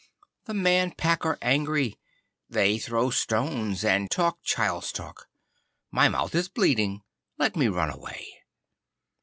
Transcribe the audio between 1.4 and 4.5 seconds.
angry. They throw stones and talk